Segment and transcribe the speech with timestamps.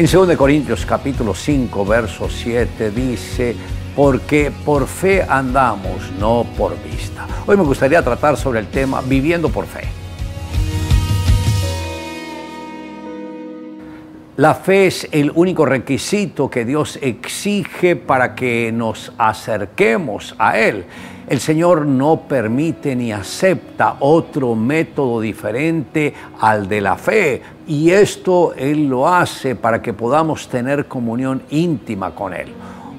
[0.00, 3.54] En 2 Corintios capítulo 5, verso 7 dice,
[3.94, 7.26] porque por fe andamos, no por vista.
[7.46, 9.82] Hoy me gustaría tratar sobre el tema viviendo por fe.
[14.38, 20.86] La fe es el único requisito que Dios exige para que nos acerquemos a Él.
[21.28, 28.52] El Señor no permite ni acepta otro método diferente al de la fe y esto
[28.56, 32.48] Él lo hace para que podamos tener comunión íntima con Él.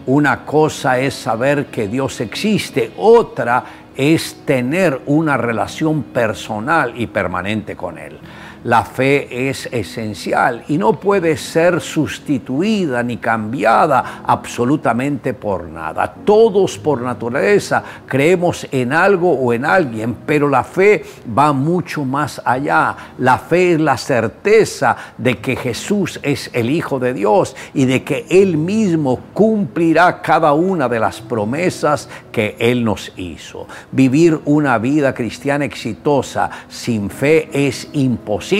[0.05, 3.65] Una cosa es saber que Dios existe, otra
[3.98, 8.17] es tener una relación personal y permanente con Él.
[8.63, 16.13] La fe es esencial y no puede ser sustituida ni cambiada absolutamente por nada.
[16.23, 21.03] Todos por naturaleza creemos en algo o en alguien, pero la fe
[21.35, 22.95] va mucho más allá.
[23.17, 28.03] La fe es la certeza de que Jesús es el Hijo de Dios y de
[28.03, 33.65] que Él mismo cumplirá cada una de las promesas que Él nos hizo.
[33.91, 38.51] Vivir una vida cristiana exitosa sin fe es imposible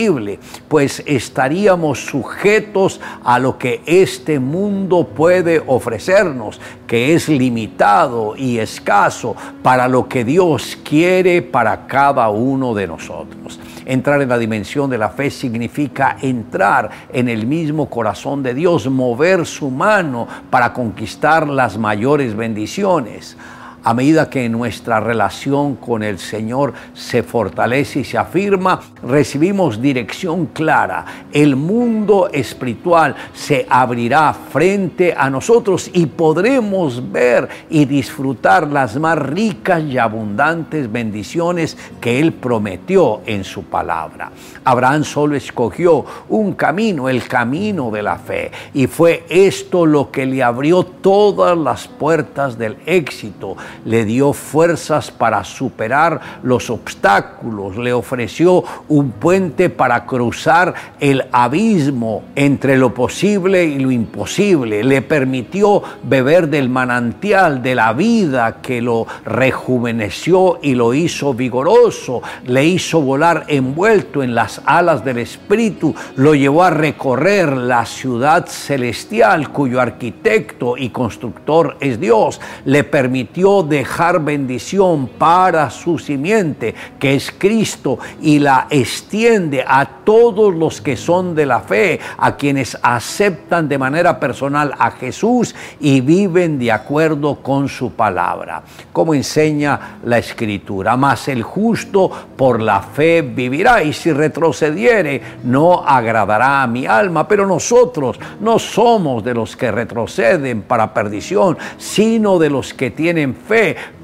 [0.68, 9.36] pues estaríamos sujetos a lo que este mundo puede ofrecernos, que es limitado y escaso
[9.62, 13.60] para lo que Dios quiere para cada uno de nosotros.
[13.84, 18.88] Entrar en la dimensión de la fe significa entrar en el mismo corazón de Dios,
[18.88, 23.36] mover su mano para conquistar las mayores bendiciones
[23.84, 30.46] a medida que nuestra relación con el Señor se fortalece y se afirma, recibimos dirección
[30.46, 31.04] clara.
[31.32, 39.18] El mundo espiritual se abrirá frente a nosotros y podremos ver y disfrutar las más
[39.18, 44.30] ricas y abundantes bendiciones que Él prometió en su palabra.
[44.64, 50.26] Abraham solo escogió un camino, el camino de la fe, y fue esto lo que
[50.26, 57.92] le abrió todas las puertas del éxito le dio fuerzas para superar los obstáculos, le
[57.92, 65.82] ofreció un puente para cruzar el abismo entre lo posible y lo imposible, le permitió
[66.02, 73.00] beber del manantial de la vida que lo rejuveneció y lo hizo vigoroso, le hizo
[73.00, 79.80] volar envuelto en las alas del Espíritu, lo llevó a recorrer la ciudad celestial cuyo
[79.80, 87.98] arquitecto y constructor es Dios, le permitió dejar bendición para su simiente, que es Cristo,
[88.20, 93.78] y la extiende a todos los que son de la fe, a quienes aceptan de
[93.78, 98.62] manera personal a Jesús y viven de acuerdo con su palabra,
[98.92, 100.96] como enseña la Escritura.
[100.96, 107.26] Mas el justo por la fe vivirá, y si retrocediere, no agradará a mi alma.
[107.28, 113.34] Pero nosotros no somos de los que retroceden para perdición, sino de los que tienen
[113.34, 113.51] fe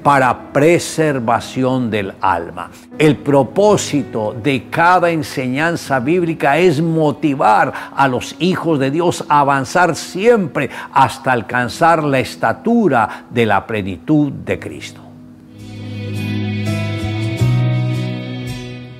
[0.03, 2.69] para preservación del alma.
[2.97, 9.95] El propósito de cada enseñanza bíblica es motivar a los hijos de Dios a avanzar
[9.95, 15.01] siempre hasta alcanzar la estatura de la plenitud de Cristo.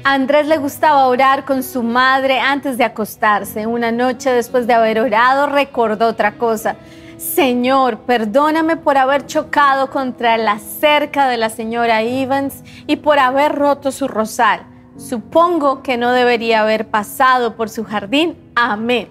[0.03, 3.67] Andrés le gustaba orar con su madre antes de acostarse.
[3.67, 6.75] Una noche después de haber orado recordó otra cosa
[7.19, 13.55] Señor, perdóname por haber chocado contra la cerca de la señora Evans y por haber
[13.55, 14.61] roto su rosal.
[14.95, 18.37] Supongo que no debería haber pasado por su jardín.
[18.55, 19.09] Amén.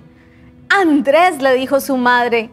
[0.70, 2.48] Andrés, le dijo su madre,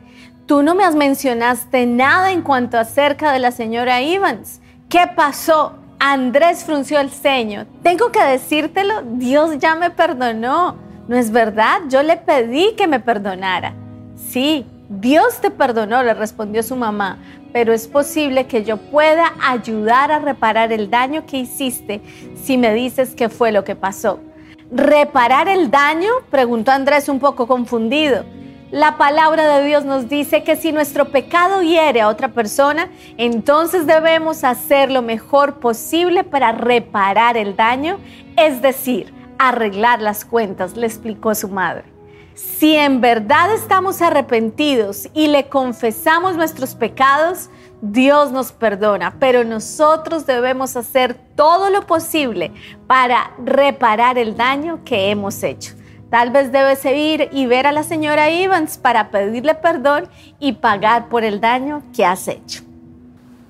[0.46, 4.60] tú no me has mencionaste nada en cuanto a cerca de la señora Evans.
[4.90, 5.78] ¿Qué pasó?
[6.00, 7.66] Andrés frunció el ceño.
[7.82, 10.76] Tengo que decírtelo, Dios ya me perdonó.
[11.08, 11.80] ¿No es verdad?
[11.88, 13.74] Yo le pedí que me perdonara.
[14.18, 17.18] Sí, Dios te perdonó, le respondió su mamá,
[17.52, 22.02] pero es posible que yo pueda ayudar a reparar el daño que hiciste
[22.36, 24.20] si me dices qué fue lo que pasó.
[24.72, 26.10] ¿Reparar el daño?
[26.30, 28.26] preguntó Andrés un poco confundido.
[28.70, 33.88] La palabra de Dios nos dice que si nuestro pecado hiere a otra persona, entonces
[33.88, 38.00] debemos hacer lo mejor posible para reparar el daño,
[38.38, 41.95] es decir, arreglar las cuentas, le explicó su madre.
[42.36, 47.50] Si en verdad estamos arrepentidos y le confesamos nuestros pecados,
[47.82, 52.52] Dios nos perdona, pero nosotros debemos hacer todo lo posible
[52.88, 55.76] para reparar el daño que hemos hecho.
[56.10, 61.08] Tal vez debes ir y ver a la señora Evans para pedirle perdón y pagar
[61.08, 62.64] por el daño que has hecho.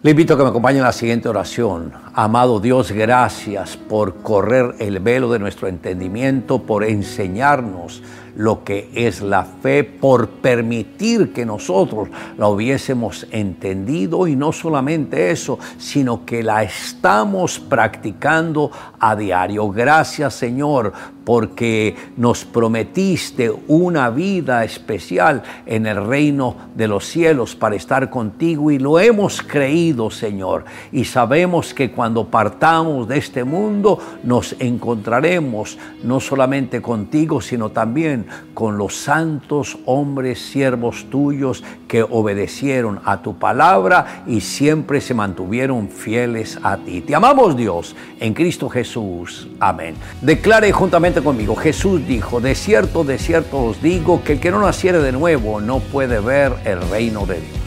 [0.04, 2.05] Le invito a que me acompañe en la siguiente oración.
[2.18, 8.02] Amado Dios, gracias por correr el velo de nuestro entendimiento, por enseñarnos
[8.36, 15.32] lo que es la fe por permitir que nosotros la hubiésemos entendido y no solamente
[15.32, 19.70] eso, sino que la estamos practicando a diario.
[19.70, 27.76] Gracias Señor porque nos prometiste una vida especial en el reino de los cielos para
[27.76, 30.66] estar contigo y lo hemos creído, Señor.
[30.92, 38.28] Y sabemos que cuando partamos de este mundo nos encontraremos no solamente contigo, sino también
[38.54, 45.90] con los santos hombres, siervos tuyos que obedecieron a tu palabra y siempre se mantuvieron
[45.90, 47.02] fieles a ti.
[47.02, 49.48] Te amamos Dios en Cristo Jesús.
[49.60, 49.96] Amén.
[50.22, 51.56] Declare juntamente conmigo.
[51.56, 55.60] Jesús dijo, de cierto, de cierto os digo que el que no naciere de nuevo
[55.60, 57.65] no puede ver el reino de Dios.